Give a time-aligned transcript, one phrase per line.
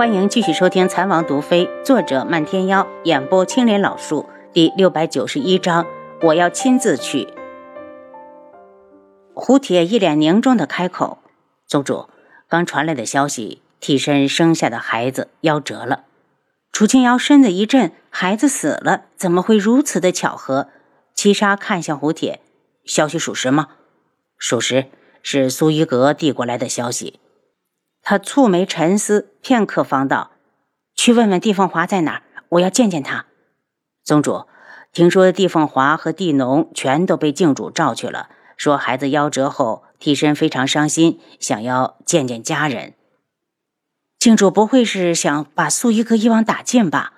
[0.00, 5.84] 欢迎继续收听《残王毒妃》，作者漫天妖，演播青莲老树，第六百九十一章。
[6.22, 7.28] 我要亲自去。
[9.34, 11.18] 胡铁一脸凝重的开口
[11.68, 12.08] ：“宗主，
[12.48, 16.04] 刚传来的消息，替身生下的孩子夭折了。”
[16.72, 19.02] 楚清瑶身子一震：“孩子死了？
[19.18, 20.68] 怎么会如此的巧合？”
[21.14, 22.40] 七杀看向胡铁
[22.86, 23.68] ：“消息属实吗
[24.38, 24.86] ？”“属实，
[25.22, 27.20] 是苏一格递过来的消息。”
[28.02, 30.32] 他蹙眉沉思片刻，方道
[30.96, 33.26] ：“去问问帝凤华在哪儿，我要见见他。”
[34.02, 34.46] 宗主，
[34.92, 42.94] 听说帝凤华和帝农全都被靖主召去了，说孩子夭折后，替身非常伤心，想要见见家人。
[44.18, 47.12] 靖主不会是想把苏一格一网打尽吧？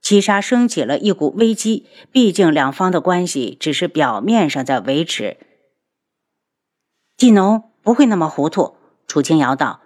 [0.00, 5.36] 七杀升起了一股危机，毕竟两方的关系只是表面上在维持。
[7.16, 8.76] 帝农不会那么糊涂，
[9.08, 9.80] 楚清瑶道。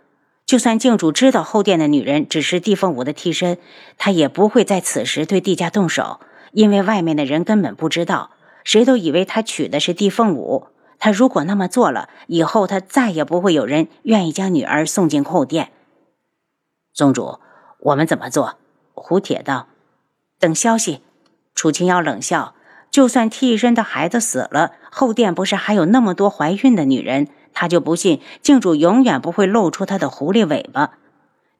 [0.52, 3.56] 就算靖主知道后殿的女人只是帝凤舞的替身，
[3.96, 6.20] 他也不会在此时对帝家动手，
[6.52, 10.66] 因为外面的人根本不知道，谁都以为他娶的是帝凤舞。
[10.98, 15.70] 他如果那么做了，以后他再也不会有人愿意将女儿送进后殿。
[16.92, 17.38] 宗主，
[17.78, 18.58] 我们怎么做？
[18.92, 19.68] 胡铁道
[20.38, 21.00] ：“等消息。”
[21.56, 22.54] 楚清瑶冷笑
[22.92, 30.92] ：“就算替身的孩子死了，后殿不是还有那么多怀孕的女人？”他就不信镜主永远不会露出他的狐狸尾巴。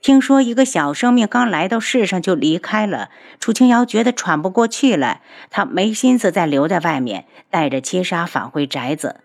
[0.01, 5.23] 听说一个小生命刚来到世上就离开了，楚清瑶觉得喘不过气来。
[5.49, 9.21] 他没心思再留在外面，带着七杀返回宅子。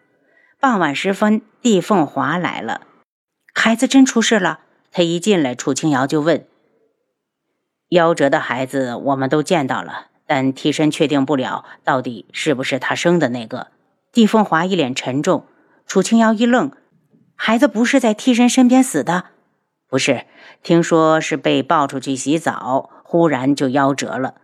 [0.59, 2.81] 傍晚时分，帝凤华来了，
[3.55, 4.59] 孩子真出事了。
[4.91, 6.45] 他一进来，楚清瑶就问
[7.89, 13.67] ：“夭折的孩子我们都见到了，但替身确定不了到底是不是他生的那个。”
[14.13, 15.45] 帝凤华一脸沉重。
[15.87, 16.73] 楚清瑶一愣，
[17.35, 19.27] 孩子不是在替身身边死的，
[19.87, 20.25] 不是？
[20.61, 24.35] 听说是被抱出去洗澡，忽然就夭折了。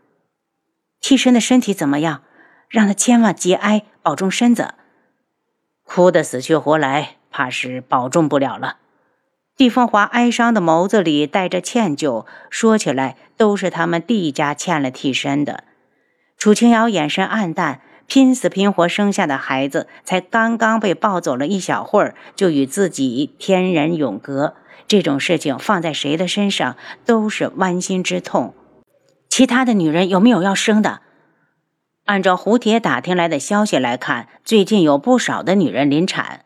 [1.02, 2.23] 替身的身体怎么样？
[2.69, 4.76] 让他千万节哀，保重身子。
[5.83, 8.77] 哭得死去活来，怕是保重不了了。
[9.58, 15.65] 帝凤华哀伤的眸子里带着歉疚，说起来都是他们帝家欠了替身的。
[16.37, 17.81] 楚清瑶眼神暗淡。
[18.08, 24.55] 拼死拼活生下的孩子，才刚刚被抱走了一小会儿，就与自己天人永隔。
[24.87, 26.75] 这种事情放在谁的身上
[27.05, 28.53] 都是剜心之痛。
[29.30, 31.02] 其他的女人有没有要生的？
[32.05, 36.42] 按照胡铁打听来的消息来看，最近有不少的女人临产。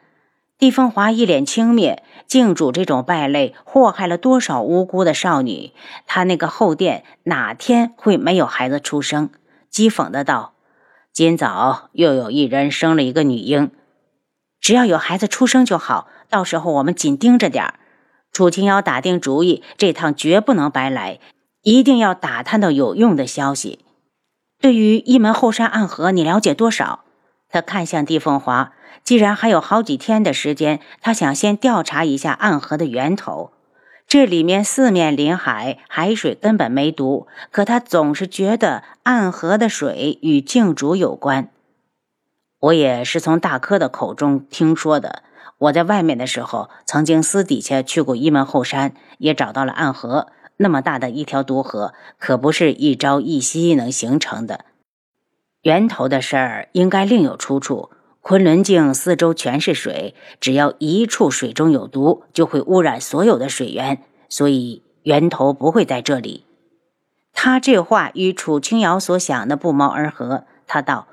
[0.59, 1.97] 帝风华一脸轻蔑，
[2.27, 5.73] 靖主这种败类祸害了多少无辜的少女？
[6.05, 9.29] 他那个后殿哪天会没有孩子出生？
[9.71, 10.53] 讥讽的道。
[11.17, 13.71] 今早又有一人生了一个女婴，
[14.61, 16.07] 只要有孩子出生就好。
[16.29, 17.79] 到时候我们紧盯着点儿。
[18.31, 21.19] 楚清瑶打定主意，这趟绝不能白来，
[21.63, 23.79] 一定要打探到有用的消息。
[24.61, 27.03] 对于一门后山暗河，你了解多少？
[27.49, 28.73] 他看向帝凤华，
[29.03, 33.53] 既然还有好几天的时间，他想先调查一下暗河的源头。
[34.07, 41.51] 这里面四面临海，海水根本没毒，可他总是觉得暗河的水与靖主有关。
[42.59, 45.23] 我也是从大柯的口中听说的。
[45.57, 50.27] 我在外面的时候，曾经私底下去过一门后山，也找到了暗河。
[50.55, 54.63] 那么大的一条毒河，可不是一朝一夕能形成的。
[55.63, 57.89] 源头的事儿应该另有出处。
[58.27, 66.43] 昆仑镜四周全是水，只要一处水中有毒，就会污染所有的水源，所以源头不会在这里。
[67.31, 70.43] 他这话与楚清瑶所想的不谋而合。
[70.67, 71.07] 他道：“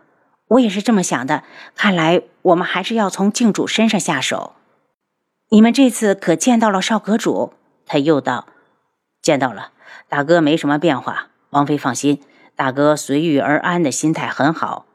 [0.51, 1.45] 我也是这么想的。
[1.77, 4.55] 看来我们还是要从镜主身上下手。
[5.51, 7.53] 你们这次可见到了少阁主？”
[7.87, 8.49] 他又道
[9.23, 9.71] ：“见到了，
[10.09, 11.29] 大哥没什么变化。
[11.51, 12.21] 王妃放心，
[12.57, 14.87] 大哥随遇而安的心态很好。”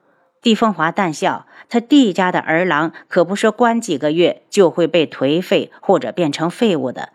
[0.41, 7.13] 帝凤华淡笑，他帝家的儿郎可不是关几个月就会被颓废或者变成废物的。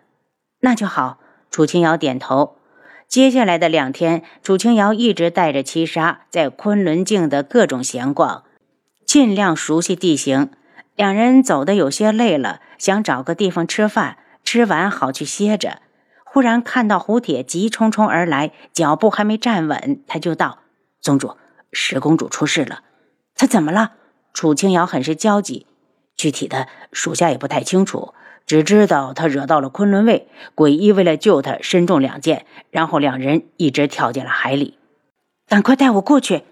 [0.60, 1.18] 那就好。
[1.50, 2.56] 楚清瑶点头。
[3.06, 8.42] 接下来的两天，楚清瑶一直带着七杀在昆仑镜的各种闲逛，
[9.06, 10.50] 尽量熟悉地形。
[10.96, 15.82] 两人走得有些累了，想找个地方吃饭，吃完好去歇着。
[16.24, 20.58] 忽然看到胡铁急匆匆而来，脚步还没站稳，他就道
[21.00, 21.36] ：“宗主，
[21.70, 22.80] 十公主出事了。”
[23.34, 23.92] 他怎么了？
[24.32, 25.66] 楚清瑶很是焦急，
[26.16, 28.14] 具体的属下也不太清楚，
[28.46, 34.78] 只知道他惹到了昆仑卫，鬼医为了救他身中两箭，然后两人一直跳进了海里。
[35.46, 36.42] 赶快带我过去！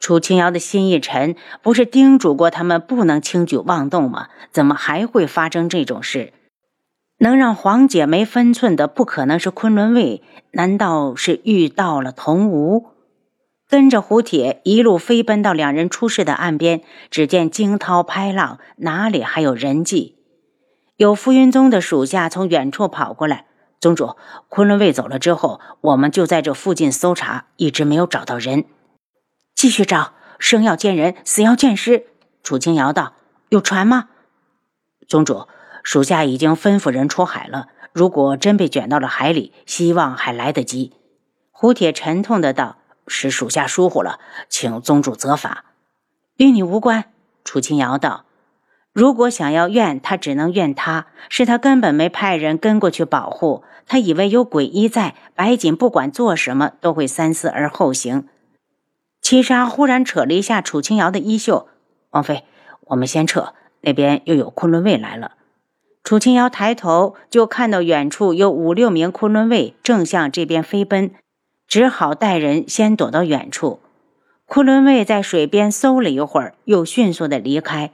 [0.00, 4.28] 楚清瑶的心一沉，不是叮嘱过他们不能轻举妄动吗？
[4.52, 6.32] 怎么还会发生这种事？
[7.18, 12.86] 能让黄姐没分寸的，不可能是昆仑卫，难道是遇到了童无？
[13.74, 20.14] 跟着胡铁一路飞奔到两人出事的岸边，只见惊涛拍浪，哪里还有人迹？
[20.96, 23.46] 有浮云宗的属下从远处跑过来
[23.82, 24.14] ：“宗主，
[24.48, 28.66] 昆仑卫走了之后，我们就在这附近搜查，一直没有找到人。
[29.56, 32.06] 继续找，生要见人，死要见尸。”
[32.44, 33.14] 楚清瑶道
[33.50, 34.10] ：“有船吗？”
[35.08, 35.48] 宗主，
[35.82, 37.66] 属下已经吩咐人出海了。
[37.92, 40.92] 如果真被卷到了海里，希望还来得及。”
[41.50, 42.76] 胡铁沉痛的道。
[43.06, 44.18] 是属下疏忽了，
[44.48, 45.64] 请宗主责罚，
[46.36, 47.04] 与你无关。
[47.44, 48.24] 楚清瑶道
[48.92, 53.62] ：“如果想要怨他，只能怨他，是他根本没派人跟过去保护。
[53.86, 58.28] 他以为有鬼医在，白锦不管做什么都会三思而后行。”
[59.20, 61.68] 七杀忽然扯了一下楚清瑶的衣袖
[62.10, 62.44] ：“王妃，
[62.86, 65.32] 我们先撤，那边又有昆仑卫来了。”
[66.04, 71.12] 楚清瑶抬头就看到远处有五六名昆仑卫正向这边飞奔。
[71.74, 73.80] 只好带人先躲到远处。
[74.46, 77.90] 昆仑卫在水边搜了一会儿，又迅速的离开。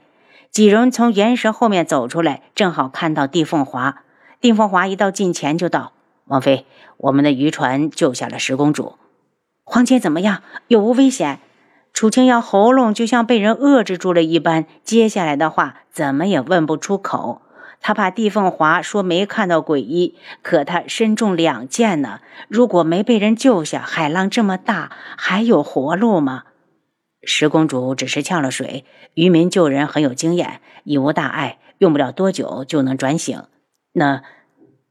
[0.51, 4.03] 几人从岩石后面走出来，正好看到帝凤华。
[4.39, 5.93] 帝凤华一到近前就道
[6.29, 6.67] ：“王妃，
[6.97, 8.97] 我们的渔船救下了十公主，
[9.63, 10.43] 皇姐怎么样？
[10.67, 11.39] 有无危险？”
[11.91, 17.41] 楚清瑶喉咙就像被人遏制住了一般，接下来的话怎么也问不出口。
[17.81, 22.19] 他怕帝凤华说没看到鬼医，可他身中两箭呢。
[22.47, 26.43] 如果没被人救下，海浪这么大，还有活路吗？
[27.23, 28.85] 十公主只是呛了水，
[29.15, 33.43] 渔民救人很有经验，已无大碍，用不了多久就能转醒。
[33.93, 34.21] 那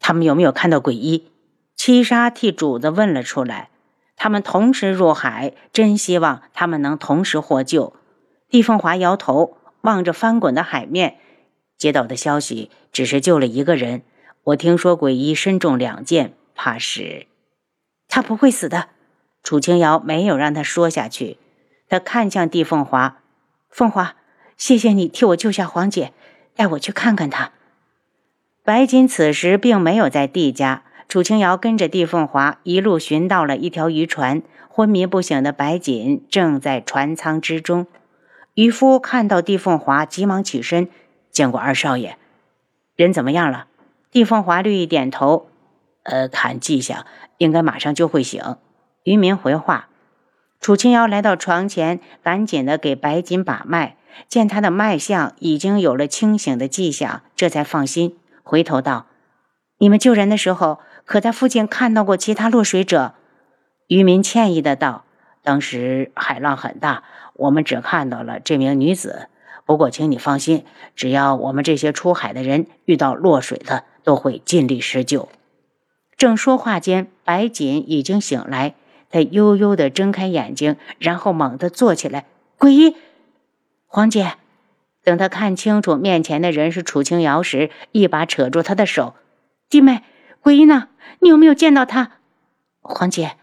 [0.01, 1.31] 他们有没有看到鬼医？
[1.77, 3.71] 七杀替主子问了出来。
[4.17, 7.95] 他们同时入海，真希望他们能同时获救。
[8.51, 11.17] 帝凤华摇头，望着翻滚的海面。
[11.81, 14.03] 接到的消息只是救了一个人，
[14.45, 17.27] 我听说鬼医身中两箭，怕是
[18.07, 18.91] 他不会死的。
[19.43, 21.39] 楚清瑶没有让他说下去，
[21.89, 23.23] 他看向帝凤华
[23.71, 24.15] ：“凤华，
[24.59, 26.13] 谢谢你替我救下黄姐，
[26.55, 27.53] 带我去看看她。”
[28.63, 37.87] 白锦此时并没有在帝家，楚清瑶跟着帝凤华一路寻到了一条渔船，昏迷不醒的白锦正在船舱之中。
[38.53, 40.91] 渔夫看到帝凤华，急忙起身。
[41.31, 42.17] 见过二少爷，
[42.97, 43.67] 人怎么样了？
[44.11, 45.49] 帝凤华略一点头，
[46.03, 47.07] 呃，看迹象，
[47.39, 48.57] 应该马上就会醒。
[49.05, 49.89] 渔民回话。
[50.61, 53.97] 楚清瑶来到床前，赶紧的给白锦把脉，
[54.29, 58.19] 见他的脉象已经有了清醒的迹象，这才放心。
[58.43, 59.07] 回头道
[59.79, 63.15] ：“你们救人的时候，可在附近看到过其他落水者？”
[63.89, 65.05] 渔民歉意的道
[65.43, 67.05] ：“当时海浪很大，
[67.35, 69.29] 我们只看到了这名女子。”
[69.71, 70.65] 不过，请你放心，
[70.97, 75.29] 只要我们这些出海的人遇到落水的，都会尽力施救。
[76.17, 78.75] 正说话间，白锦已经醒来，
[79.11, 82.27] 他悠悠地睁开眼睛，然后猛地坐起来。
[82.59, 82.97] 鬼医，
[83.87, 84.33] 黄姐，
[85.05, 89.15] 等他看清楚面前的人是楚清瑶时，一把扯住他的手
[89.71, 90.03] ：“弟妹，
[90.41, 90.89] 鬼医呢？
[91.21, 92.15] 你有没有见到他？”
[92.83, 93.37] 黄姐，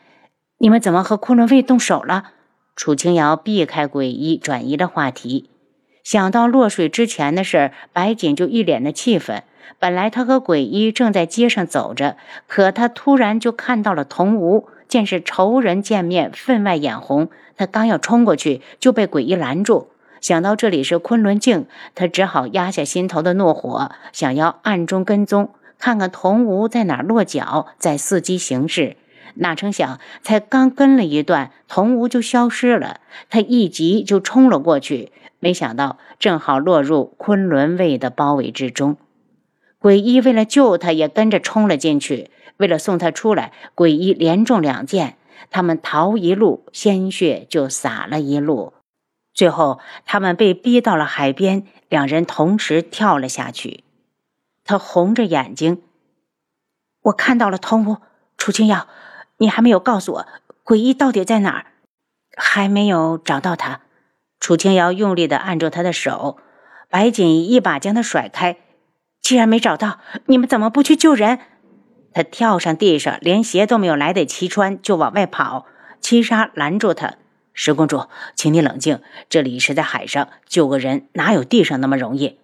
[0.58, 2.32] 你们怎么和昆仑卫动手了？
[2.76, 5.50] 楚清瑶避开鬼医，转移了话题。
[6.08, 9.44] 想到落水之前的事儿，白锦就一脸的气愤。
[9.78, 12.16] 本来他和鬼医正在街上走着，
[12.48, 17.28] 可他突然就看到了童无，见是仇人见面，分外眼红。
[17.58, 19.90] 他刚要冲过去，就被鬼医拦住。
[20.22, 28.96] 想到这里是昆仑镜，他只好压下心头的怒火，想要暗中跟踪，看看童无在哪落脚，再伺机行事。
[29.36, 33.02] 哪成想，才刚跟了一段，童无就消失了。
[33.30, 35.12] 他一急就冲了过去。
[35.40, 38.98] 没想到正好落入昆仑卫的包围之中，
[39.78, 42.32] 鬼医为了救他，也跟着冲了进去。
[42.58, 45.18] 为了送他出来，鬼医连中两箭，
[45.52, 48.74] 他们逃一路，鲜血就洒了一路。
[49.32, 53.84] 最后，他们被逼到了海边，两人同时跳了下去。
[54.66, 55.84] 他红着眼睛
[57.04, 57.98] ：“我看到了童无，
[58.36, 58.88] 楚清瑶，
[59.38, 60.28] 你还没有告诉我
[60.64, 61.66] 鬼医到底在哪儿？
[62.36, 63.82] 还没有找到他。”
[64.40, 66.38] 楚清瑶用力的按住他的手，
[66.90, 68.58] 白锦一把将他甩开。
[69.22, 71.40] 既然没找到，你们怎么不去救人？
[72.14, 75.66] 他跳上地上，连鞋都没有来得及穿，就往外跑。
[76.00, 77.16] 七杀拦住他
[77.54, 82.40] ：“十公主，请你冷静，这里是在海上，救个人哪有地上那么容易？”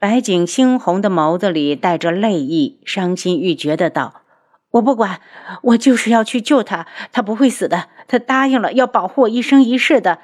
[0.00, 4.21] 白锦猩红的眸子里带着泪意，伤心欲绝的道
[4.72, 5.20] ：“我不管，
[5.62, 10.18] 我就是要去救他，他不会死的，他答应了要保护我一生一世的。”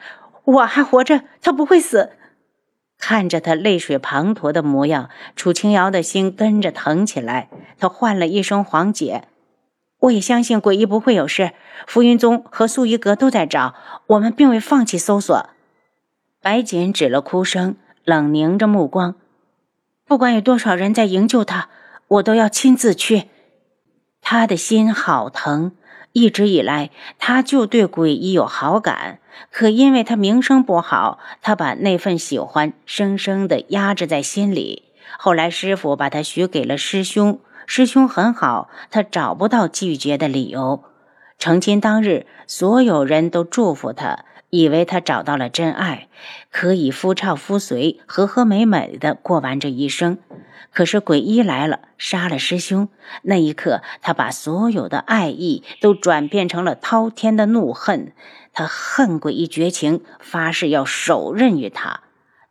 [0.49, 2.12] 我还活着，他不会死。
[2.99, 7.50] 看着他泪水滂沱的模样，楚清瑶的心跟着疼起来。
[7.78, 9.25] 他唤了一声“黄姐”，
[10.00, 11.52] 我也相信鬼医不会有事。
[11.87, 13.75] 浮云宗和素衣阁都在找
[14.07, 15.50] 我们，并未放弃搜索。
[16.40, 19.17] 白锦止了哭声，冷凝着目光。
[20.07, 21.69] 不管有多少人在营救他，
[22.09, 23.28] 我都要亲自去。
[24.30, 25.73] 他的心好疼。
[26.12, 29.20] 一直以来，他就对鬼医有好感，
[29.50, 34.82] 可因为他名声不好，他把那份喜欢生生的压制在心里。
[35.18, 40.85] 后来师傅把他许给了师兄，师兄很好，他找不到拒绝的理由。
[41.38, 46.09] 成亲当日，所有人都祝福他，以为他找到了真爱，
[46.50, 50.19] 可以夫唱妇随，和和美美的过完这一生。
[50.71, 52.88] 可是鬼医来了，杀了师兄。
[53.23, 58.12] 那一刻，他把所有的爱意都转变成了滔天的怒恨。
[58.52, 62.00] 他恨鬼医绝情，发誓要手刃于他。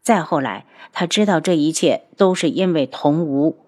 [0.02, 3.67] 再后来，他知道这一切都是因为童无。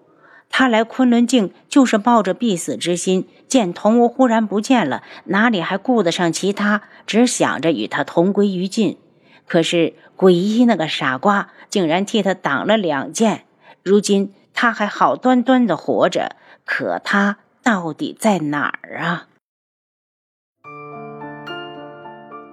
[0.50, 3.26] 他来昆仑镜就是抱着必死之心。
[3.48, 6.82] 见童无忽然不见了，哪里还顾得上其他？
[7.06, 8.98] 只想着与他同归于尽。
[9.46, 13.44] 可是鬼医那个傻瓜，竟然替他挡了两剑。
[13.82, 14.34] 如今。
[14.52, 19.28] 他还好端端的活着，可他到底在哪儿啊？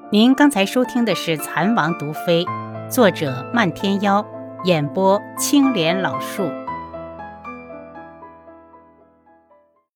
[0.10, 2.46] 您刚才收听的是《蚕王毒妃》，
[2.90, 4.26] 作者漫天妖，
[4.64, 6.50] 演播青莲老树。